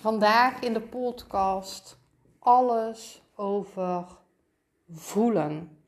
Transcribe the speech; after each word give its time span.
Vandaag 0.00 0.60
in 0.60 0.72
de 0.72 0.80
podcast 0.80 1.98
alles 2.38 3.22
over 3.34 4.04
voelen. 4.90 5.78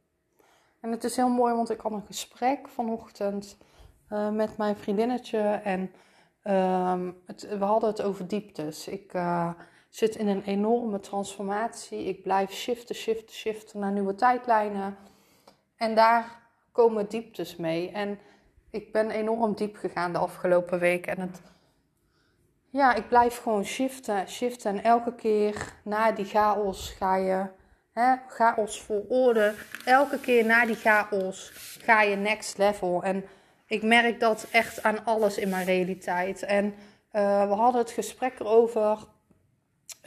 En 0.80 0.90
het 0.90 1.04
is 1.04 1.16
heel 1.16 1.28
mooi, 1.28 1.54
want 1.54 1.70
ik 1.70 1.80
had 1.80 1.92
een 1.92 2.06
gesprek 2.06 2.68
vanochtend 2.68 3.56
uh, 4.10 4.30
met 4.30 4.56
mijn 4.56 4.76
vriendinnetje 4.76 5.38
en 5.64 5.92
het, 7.26 7.48
we 7.58 7.64
hadden 7.64 7.88
het 7.90 8.02
over 8.02 8.28
dieptes. 8.28 8.88
Ik 8.88 9.14
uh, 9.14 9.50
zit 9.88 10.16
in 10.16 10.28
een 10.28 10.42
enorme 10.42 11.00
transformatie. 11.00 12.04
Ik 12.04 12.22
blijf 12.22 12.50
shiften, 12.50 12.94
shiften, 12.94 13.34
shiften 13.34 13.80
naar 13.80 13.92
nieuwe 13.92 14.14
tijdlijnen. 14.14 14.96
En 15.76 15.94
daar 15.94 16.42
komen 16.72 17.08
dieptes 17.08 17.56
mee. 17.56 17.90
En 17.90 18.18
ik 18.70 18.92
ben 18.92 19.10
enorm 19.10 19.54
diep 19.54 19.76
gegaan 19.76 20.12
de 20.12 20.18
afgelopen 20.18 20.78
week. 20.78 21.06
En 21.06 21.20
het, 21.20 21.42
ja, 22.72 22.94
ik 22.94 23.08
blijf 23.08 23.38
gewoon 23.38 23.64
shiften, 23.64 24.28
shiften. 24.28 24.76
En 24.76 24.84
elke 24.84 25.14
keer 25.14 25.74
na 25.84 26.12
die 26.12 26.24
chaos 26.24 26.90
ga 26.90 27.16
je, 27.16 27.46
hè, 27.92 28.14
chaos 28.28 28.82
voor 28.82 29.04
orde. 29.08 29.54
Elke 29.84 30.20
keer 30.20 30.44
na 30.44 30.66
die 30.66 30.76
chaos 30.76 31.50
ga 31.80 32.02
je 32.02 32.16
next 32.16 32.58
level. 32.58 33.02
En 33.02 33.24
ik 33.66 33.82
merk 33.82 34.20
dat 34.20 34.46
echt 34.50 34.82
aan 34.82 35.04
alles 35.04 35.38
in 35.38 35.48
mijn 35.48 35.64
realiteit. 35.64 36.42
En 36.42 36.64
uh, 36.64 37.48
we 37.48 37.54
hadden 37.54 37.80
het 37.80 37.90
gesprek 37.90 38.40
erover. 38.40 38.98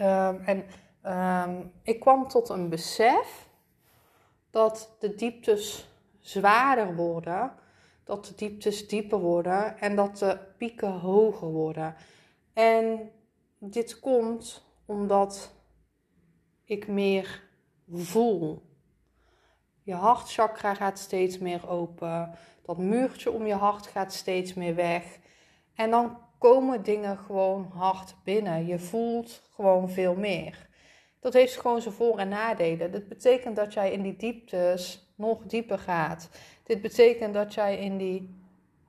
Uh, 0.01 0.49
en 0.49 0.65
uh, 1.05 1.49
ik 1.83 1.99
kwam 1.99 2.27
tot 2.27 2.49
een 2.49 2.69
besef 2.69 3.47
dat 4.49 4.95
de 4.99 5.15
dieptes 5.15 5.89
zwaarder 6.19 6.95
worden, 6.95 7.51
dat 8.03 8.25
de 8.25 8.35
dieptes 8.35 8.87
dieper 8.87 9.19
worden 9.19 9.79
en 9.79 9.95
dat 9.95 10.17
de 10.17 10.37
pieken 10.57 10.91
hoger 10.91 11.47
worden. 11.47 11.95
En 12.55 13.11
dit 13.59 13.99
komt 13.99 14.65
omdat 14.85 15.55
ik 16.63 16.87
meer 16.87 17.43
voel. 17.91 18.61
Je 19.83 19.93
hartchakra 19.93 20.73
gaat 20.73 20.99
steeds 20.99 21.37
meer 21.37 21.69
open. 21.69 22.31
Dat 22.61 22.77
muurtje 22.77 23.31
om 23.31 23.45
je 23.45 23.53
hart 23.53 23.87
gaat 23.87 24.13
steeds 24.13 24.53
meer 24.53 24.75
weg. 24.75 25.19
En 25.75 25.89
dan 25.89 26.17
komen 26.39 26.83
dingen 26.83 27.17
gewoon 27.17 27.71
hard 27.73 28.15
binnen. 28.23 28.65
Je 28.65 28.79
voelt 28.79 29.41
gewoon 29.49 29.89
veel 29.89 30.15
meer. 30.15 30.69
Dat 31.19 31.33
heeft 31.33 31.57
gewoon 31.57 31.81
zijn 31.81 31.93
voor- 31.93 32.19
en 32.19 32.29
nadelen. 32.29 32.91
Dat 32.91 33.07
betekent 33.07 33.55
dat 33.55 33.73
jij 33.73 33.91
in 33.91 34.01
die 34.01 34.15
dieptes 34.15 35.13
nog 35.15 35.43
dieper 35.45 35.79
gaat. 35.79 36.29
Dit 36.63 36.81
betekent 36.81 37.33
dat 37.33 37.53
jij 37.53 37.77
in 37.77 37.97
die 37.97 38.44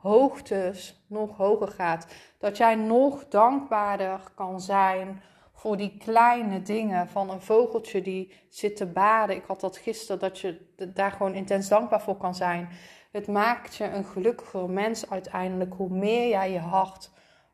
hoogtes 0.06 1.04
nog 1.08 1.36
hoger 1.36 1.68
gaat. 1.68 2.06
Dat 2.38 2.56
jij 2.56 2.74
nog 2.74 3.28
dankbaarder 3.28 4.20
kan 4.34 4.60
zijn 4.60 5.22
voor 5.52 5.76
die 5.76 5.96
kleine 5.98 6.62
dingen 6.62 7.08
van 7.08 7.30
een 7.30 7.40
vogeltje 7.40 8.02
die 8.02 8.32
zit 8.48 8.76
te 8.76 8.86
baden. 8.86 9.36
Ik 9.36 9.44
had 9.46 9.60
dat 9.60 9.76
gisteren, 9.76 10.20
dat 10.20 10.38
je 10.38 10.72
daar 10.94 11.12
gewoon 11.12 11.34
intens 11.34 11.68
dankbaar 11.68 12.00
voor 12.00 12.16
kan 12.16 12.34
zijn. 12.34 12.68
Het 13.12 13.26
maakt 13.26 13.76
je 13.76 13.84
een 13.84 14.04
gelukkiger 14.04 14.70
mens 14.70 15.10
uiteindelijk 15.10 15.74
hoe 15.74 15.90
meer 15.90 16.28
jij 16.28 16.52
je 16.52 16.58
hart 16.58 17.10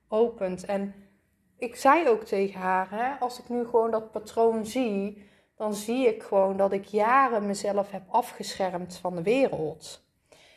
opent. 0.08 0.64
En 0.64 0.94
ik 1.56 1.76
zei 1.76 2.08
ook 2.08 2.24
tegen 2.24 2.60
haar, 2.60 2.90
hè, 2.90 3.20
als 3.20 3.38
ik 3.38 3.48
nu 3.48 3.64
gewoon 3.64 3.90
dat 3.90 4.10
patroon 4.10 4.66
zie, 4.66 5.30
dan 5.56 5.74
zie 5.74 6.06
ik 6.06 6.22
gewoon 6.22 6.56
dat 6.56 6.72
ik 6.72 6.84
jaren 6.84 7.46
mezelf 7.46 7.90
heb 7.90 8.02
afgeschermd 8.08 8.96
van 8.96 9.16
de 9.16 9.22
wereld. 9.22 10.10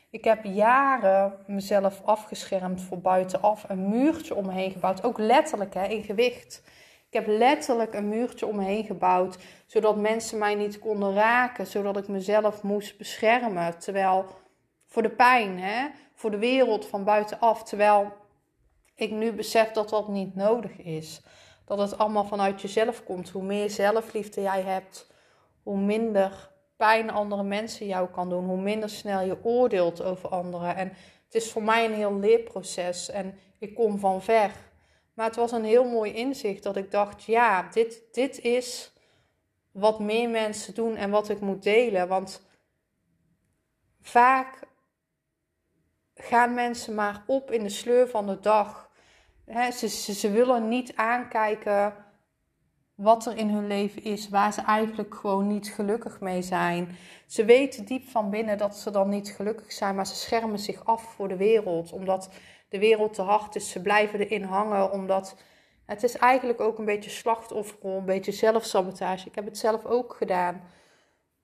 Ik 0.09 0.23
heb 0.23 0.43
jaren 0.43 1.33
mezelf 1.47 2.01
afgeschermd 2.05 2.81
voor 2.81 2.99
buitenaf, 2.99 3.65
een 3.67 3.89
muurtje 3.89 4.35
om 4.35 4.45
me 4.45 4.53
heen 4.53 4.71
gebouwd, 4.71 5.03
ook 5.03 5.17
letterlijk 5.17 5.73
hè, 5.73 5.85
in 5.85 6.03
gewicht. 6.03 6.63
Ik 7.07 7.13
heb 7.13 7.27
letterlijk 7.27 7.93
een 7.93 8.09
muurtje 8.09 8.45
om 8.45 8.55
me 8.55 8.63
heen 8.63 8.85
gebouwd, 8.85 9.37
zodat 9.65 9.97
mensen 9.97 10.37
mij 10.37 10.55
niet 10.55 10.79
konden 10.79 11.13
raken, 11.13 11.67
zodat 11.67 11.97
ik 11.97 12.07
mezelf 12.07 12.63
moest 12.63 12.97
beschermen. 12.97 13.79
Terwijl 13.79 14.25
voor 14.85 15.01
de 15.01 15.09
pijn, 15.09 15.59
hè, 15.59 15.87
voor 16.13 16.31
de 16.31 16.37
wereld 16.37 16.85
van 16.85 17.03
buitenaf, 17.03 17.63
terwijl 17.63 18.13
ik 18.95 19.11
nu 19.11 19.31
besef 19.31 19.71
dat 19.71 19.89
dat 19.89 20.07
niet 20.07 20.35
nodig 20.35 20.77
is. 20.77 21.21
Dat 21.65 21.77
het 21.77 21.97
allemaal 21.97 22.25
vanuit 22.25 22.61
jezelf 22.61 23.03
komt. 23.03 23.29
Hoe 23.29 23.43
meer 23.43 23.69
zelfliefde 23.69 24.41
jij 24.41 24.61
hebt, 24.61 25.11
hoe 25.63 25.77
minder 25.77 26.49
pijn 26.75 27.09
andere 27.09 27.43
mensen 27.43 27.87
jou 27.87 28.09
kan 28.09 28.29
doen. 28.29 28.45
Hoe 28.45 28.61
minder 28.61 28.89
snel 28.89 29.21
je 29.21 29.43
oordeelt 29.43 30.01
over 30.01 30.29
anderen. 30.29 30.75
En 30.75 30.87
het 31.25 31.35
is 31.35 31.51
voor 31.51 31.63
mij 31.63 31.85
een 31.85 31.93
heel 31.93 32.19
leerproces 32.19 33.09
en 33.09 33.39
ik 33.59 33.75
kom 33.75 33.99
van 33.99 34.21
ver. 34.21 34.51
Maar 35.13 35.25
het 35.25 35.35
was 35.35 35.51
een 35.51 35.63
heel 35.63 35.85
mooi 35.85 36.13
inzicht 36.13 36.63
dat 36.63 36.75
ik 36.75 36.91
dacht: 36.91 37.23
ja, 37.23 37.69
dit, 37.71 38.03
dit 38.11 38.39
is 38.39 38.93
wat 39.71 39.99
meer 39.99 40.29
mensen 40.29 40.73
doen 40.73 40.95
en 40.95 41.09
wat 41.09 41.29
ik 41.29 41.39
moet 41.39 41.63
delen. 41.63 42.07
Want 42.07 42.41
vaak 44.01 44.59
gaan 46.15 46.53
mensen 46.53 46.95
maar 46.95 47.23
op 47.27 47.51
in 47.51 47.63
de 47.63 47.69
sleur 47.69 48.07
van 48.07 48.25
de 48.25 48.39
dag. 48.39 48.89
ze, 49.71 49.87
ze, 49.87 50.13
ze, 50.13 50.31
willen 50.31 50.67
niet 50.67 50.95
aankijken 50.95 52.04
wat 52.95 53.25
er 53.25 53.37
in 53.37 53.49
hun 53.49 53.67
leven 53.67 54.03
is, 54.03 54.29
waar 54.29 54.53
ze 54.53 54.61
eigenlijk 54.61 55.15
gewoon 55.15 55.47
niet 55.47 55.67
gelukkig 55.67 56.19
mee 56.19 56.41
zijn. 56.41 56.97
Ze 57.27 57.45
weten 57.45 57.85
diep 57.85 58.07
van 58.07 58.29
binnen 58.29 58.57
dat 58.57 58.77
ze 58.77 58.91
dan 58.91 59.09
niet 59.09 59.29
gelukkig 59.29 59.71
zijn, 59.71 59.95
maar 59.95 60.07
ze 60.07 60.15
schermen 60.15 60.59
zich 60.59 60.85
af 60.85 61.03
voor 61.03 61.27
de 61.27 61.37
wereld, 61.37 61.91
omdat 61.91 62.29
de 62.69 62.79
wereld 62.79 63.13
te 63.13 63.21
hard 63.21 63.55
is. 63.55 63.69
Ze 63.69 63.81
blijven 63.81 64.19
erin 64.19 64.43
hangen, 64.43 64.91
omdat 64.91 65.35
het 65.85 66.03
is 66.03 66.17
eigenlijk 66.17 66.61
ook 66.61 66.77
een 66.77 66.85
beetje 66.85 67.09
slachtofferrol, 67.09 67.97
een 67.97 68.05
beetje 68.05 68.31
zelfsabotage. 68.31 69.27
Ik 69.27 69.35
heb 69.35 69.45
het 69.45 69.57
zelf 69.57 69.85
ook 69.85 70.13
gedaan, 70.13 70.61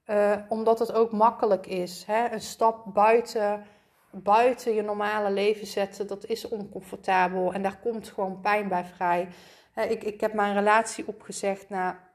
uh, 0.06 0.36
omdat 0.50 0.80
het 0.80 0.94
ook 0.94 1.12
makkelijk 1.12 1.68
is. 1.68 2.04
Hè? 2.08 2.32
Een 2.32 2.42
stap 2.42 2.94
buiten 2.94 3.66
buiten 4.12 4.74
je 4.74 4.82
normale 4.82 5.32
leven 5.32 5.68
zetten, 5.68 6.08
dat 6.08 6.26
is 6.26 6.48
oncomfortabel 6.48 7.54
en 7.54 7.62
daar 7.62 7.80
komt 7.82 8.10
gewoon 8.10 8.42
pijn 8.42 8.68
bij 8.68 8.86
vrij. 8.86 9.28
Ik, 9.76 10.04
ik 10.04 10.22
heb 10.22 10.34
mijn 10.34 10.54
relatie 10.54 11.08
opgezegd 11.08 11.70
na 11.70 12.10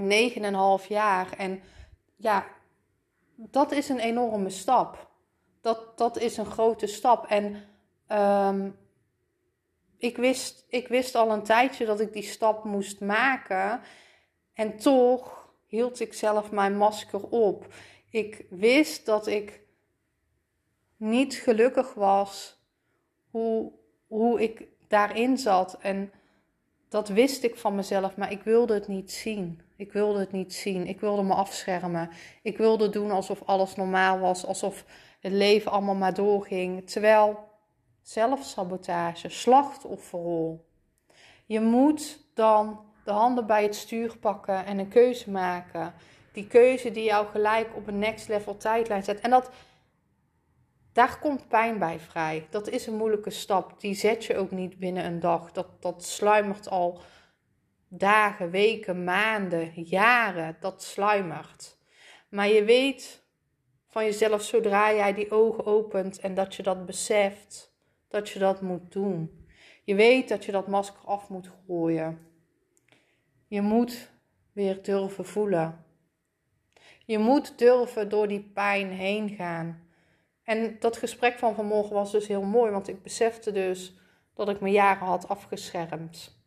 9,5 0.00 0.86
jaar 0.88 1.32
en 1.36 1.62
ja, 2.16 2.46
dat 3.36 3.72
is 3.72 3.88
een 3.88 3.98
enorme 3.98 4.50
stap. 4.50 5.10
Dat, 5.60 5.98
dat 5.98 6.18
is 6.18 6.36
een 6.36 6.50
grote 6.50 6.86
stap. 6.86 7.26
En 7.26 7.64
um, 8.08 8.78
ik, 9.98 10.16
wist, 10.16 10.64
ik 10.68 10.88
wist 10.88 11.14
al 11.14 11.30
een 11.30 11.42
tijdje 11.42 11.86
dat 11.86 12.00
ik 12.00 12.12
die 12.12 12.22
stap 12.22 12.64
moest 12.64 13.00
maken. 13.00 13.80
En 14.54 14.76
toch 14.76 15.52
hield 15.66 16.00
ik 16.00 16.12
zelf 16.12 16.50
mijn 16.50 16.76
masker 16.76 17.28
op. 17.28 17.66
Ik 18.10 18.46
wist 18.50 19.06
dat 19.06 19.26
ik 19.26 19.60
niet 20.96 21.34
gelukkig 21.34 21.94
was 21.94 22.60
hoe, 23.30 23.72
hoe 24.06 24.42
ik 24.42 24.66
daarin 24.88 25.38
zat. 25.38 25.78
En 25.80 26.12
dat 26.92 27.08
wist 27.08 27.42
ik 27.42 27.56
van 27.56 27.74
mezelf, 27.74 28.16
maar 28.16 28.32
ik 28.32 28.42
wilde 28.42 28.74
het 28.74 28.88
niet 28.88 29.12
zien. 29.12 29.60
Ik 29.76 29.92
wilde 29.92 30.18
het 30.18 30.32
niet 30.32 30.54
zien. 30.54 30.86
Ik 30.86 31.00
wilde 31.00 31.22
me 31.22 31.34
afschermen. 31.34 32.10
Ik 32.42 32.58
wilde 32.58 32.88
doen 32.88 33.10
alsof 33.10 33.42
alles 33.44 33.74
normaal 33.74 34.18
was, 34.18 34.46
alsof 34.46 34.84
het 35.20 35.32
leven 35.32 35.70
allemaal 35.70 35.94
maar 35.94 36.14
doorging. 36.14 36.90
Terwijl 36.90 37.38
zelfsabotage, 38.02 39.28
slachtofferrol. 39.28 40.66
Je 41.46 41.60
moet 41.60 42.18
dan 42.34 42.80
de 43.04 43.10
handen 43.10 43.46
bij 43.46 43.62
het 43.62 43.74
stuur 43.74 44.18
pakken 44.18 44.64
en 44.66 44.78
een 44.78 44.88
keuze 44.88 45.30
maken. 45.30 45.94
Die 46.32 46.46
keuze 46.46 46.90
die 46.90 47.04
jou 47.04 47.26
gelijk 47.26 47.76
op 47.76 47.86
een 47.86 47.98
next 47.98 48.28
level 48.28 48.56
tijdlijn 48.56 49.02
zet. 49.02 49.20
En 49.20 49.30
dat 49.30 49.50
daar 50.92 51.18
komt 51.18 51.48
pijn 51.48 51.78
bij 51.78 51.98
vrij. 51.98 52.46
Dat 52.50 52.68
is 52.68 52.86
een 52.86 52.96
moeilijke 52.96 53.30
stap. 53.30 53.80
Die 53.80 53.94
zet 53.94 54.24
je 54.24 54.36
ook 54.36 54.50
niet 54.50 54.78
binnen 54.78 55.04
een 55.04 55.20
dag. 55.20 55.52
Dat, 55.52 55.82
dat 55.82 56.04
sluimert 56.04 56.68
al 56.68 57.00
dagen, 57.88 58.50
weken, 58.50 59.04
maanden, 59.04 59.72
jaren. 59.74 60.56
Dat 60.60 60.82
sluimert. 60.82 61.78
Maar 62.28 62.48
je 62.48 62.64
weet 62.64 63.22
van 63.88 64.04
jezelf 64.04 64.42
zodra 64.42 64.94
jij 64.94 65.14
die 65.14 65.30
ogen 65.30 65.66
opent 65.66 66.18
en 66.20 66.34
dat 66.34 66.54
je 66.54 66.62
dat 66.62 66.86
beseft, 66.86 67.74
dat 68.08 68.28
je 68.28 68.38
dat 68.38 68.60
moet 68.60 68.92
doen. 68.92 69.46
Je 69.84 69.94
weet 69.94 70.28
dat 70.28 70.44
je 70.44 70.52
dat 70.52 70.68
masker 70.68 71.04
af 71.04 71.28
moet 71.28 71.50
gooien. 71.66 72.18
Je 73.48 73.60
moet 73.60 74.10
weer 74.52 74.82
durven 74.82 75.24
voelen. 75.24 75.84
Je 77.04 77.18
moet 77.18 77.58
durven 77.58 78.08
door 78.08 78.28
die 78.28 78.50
pijn 78.54 78.90
heen 78.90 79.28
gaan. 79.28 79.81
En 80.44 80.76
dat 80.78 80.96
gesprek 80.96 81.38
van 81.38 81.54
vanmorgen 81.54 81.94
was 81.94 82.12
dus 82.12 82.26
heel 82.26 82.42
mooi, 82.42 82.70
want 82.70 82.88
ik 82.88 83.02
besefte 83.02 83.52
dus 83.52 83.96
dat 84.34 84.48
ik 84.48 84.60
me 84.60 84.70
jaren 84.70 85.06
had 85.06 85.28
afgeschermd. 85.28 86.40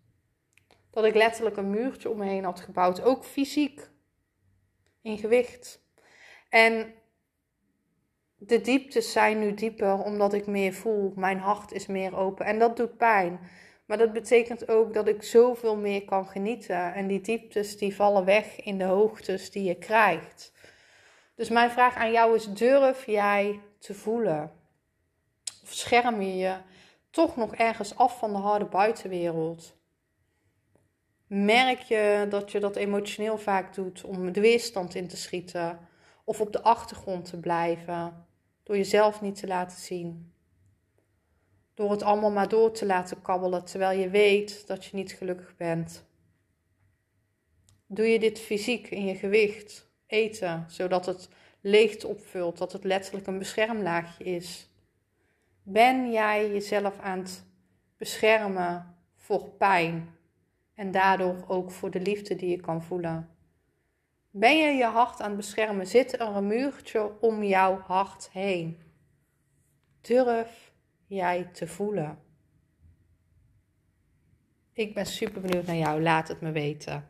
Dat 0.90 1.06
ik 1.06 1.16
letterlijk 1.16 1.58
een 1.58 1.70
muurtje 1.70 2.10
om 2.10 2.18
me 2.18 2.26
heen 2.26 2.44
had 2.44 2.60
gebouwd, 2.60 3.02
ook 3.02 3.26
fysiek, 3.26 3.90
in 5.02 5.18
gewicht. 5.18 5.84
En 6.50 6.94
de 8.38 8.62
dieptes 8.62 9.12
zijn 9.12 9.40
nu 9.40 9.54
dieper 9.54 10.04
omdat 10.04 10.34
ik 10.34 10.48
meer 10.48 10.74
voel. 10.74 11.14
Mijn 11.16 11.40
hart 11.40 11.72
is 11.72 11.88
meer 11.88 12.18
open 12.18 12.46
en 12.46 12.60
dat 12.60 12.78
doet 12.78 12.98
pijn. 12.98 13.40
Maar 13.86 13.98
dat 13.98 14.14
betekent 14.14 14.68
ook 14.68 14.94
dat 14.94 15.08
ik 15.08 15.24
zoveel 15.24 15.78
meer 15.78 16.06
kan 16.06 16.28
genieten. 16.28 16.94
En 16.94 17.08
die 17.08 17.22
dieptes 17.22 17.78
die 17.78 17.96
vallen 17.96 18.26
weg 18.26 18.62
in 18.62 18.78
de 18.78 18.84
hoogtes 18.84 19.52
die 19.52 19.64
je 19.64 19.78
krijgt. 19.78 20.54
Dus 21.36 21.50
mijn 21.50 21.72
vraag 21.72 21.96
aan 21.96 22.12
jou 22.12 22.36
is: 22.36 22.46
durf 22.54 23.06
jij 23.06 23.60
te 23.80 23.94
voelen? 23.94 24.52
Of 25.64 25.74
scherm 25.74 26.22
je 26.22 26.36
je 26.36 26.58
toch 27.10 27.36
nog 27.36 27.56
ergens 27.56 27.96
af 27.96 28.20
van 28.20 28.32
de 28.32 28.38
harde 28.38 28.66
buitenwereld? 28.66 29.76
Merk 31.28 31.80
je 31.80 32.26
dat 32.30 32.52
je 32.52 32.60
dat 32.60 32.76
emotioneel 32.76 33.38
vaak 33.38 33.76
doet 33.76 34.04
om 34.04 34.32
de 34.32 34.42
weerstand 34.42 34.96
in 34.96 35.08
te 35.08 35.18
schieten 35.18 35.80
of 36.24 36.42
op 36.42 36.52
de 36.52 36.62
achtergrond 36.62 37.26
te 37.26 37.40
blijven, 37.40 38.26
door 38.64 38.78
jezelf 38.78 39.22
niet 39.22 39.40
te 39.40 39.48
laten 39.48 39.78
zien? 39.78 40.34
Door 41.74 41.92
het 41.92 42.04
allemaal 42.04 42.32
maar 42.32 42.50
door 42.50 42.72
te 42.72 42.86
laten 42.86 43.22
kabbelen 43.22 43.66
terwijl 43.66 44.00
je 44.00 44.10
weet 44.10 44.68
dat 44.68 44.86
je 44.86 44.96
niet 44.96 45.12
gelukkig 45.12 45.56
bent. 45.56 46.06
Doe 47.88 48.06
je 48.06 48.20
dit 48.20 48.40
fysiek 48.40 48.90
in 48.90 49.06
je 49.06 49.16
gewicht, 49.16 49.88
eten, 50.16 50.66
zodat 50.68 51.06
het 51.06 51.30
leegte 51.62 52.08
opvult, 52.08 52.58
dat 52.58 52.72
het 52.72 52.84
letterlijk 52.84 53.28
een 53.28 53.38
beschermlaagje 53.38 54.24
is? 54.24 54.70
Ben 55.64 56.12
jij 56.12 56.52
jezelf 56.52 57.00
aan 57.00 57.20
het 57.20 57.44
beschermen 57.98 58.96
voor 59.16 59.50
pijn 59.50 60.10
en 60.76 60.92
daardoor 60.92 61.44
ook 61.48 61.72
voor 61.72 61.92
de 61.92 62.00
liefde 62.00 62.36
die 62.36 62.50
je 62.50 62.60
kan 62.60 62.84
voelen? 62.84 63.30
Ben 64.30 64.58
je 64.58 64.72
je 64.72 64.86
hart 64.86 65.22
aan 65.22 65.28
het 65.28 65.38
beschermen? 65.38 65.88
Zit 65.88 66.14
er 66.14 66.22
een 66.22 66.48
muurtje 66.48 67.22
om 67.22 67.44
jouw 67.44 67.80
hart 67.80 68.30
heen? 68.32 68.78
Durf 70.02 70.72
jij 71.08 71.50
te 71.54 71.68
voelen? 71.68 72.20
Ik 74.74 74.94
ben 74.94 75.06
super 75.06 75.42
benieuwd 75.42 75.66
naar 75.66 75.76
jou. 75.76 76.02
Laat 76.02 76.28
het 76.28 76.42
me 76.42 76.52
weten. 76.52 77.10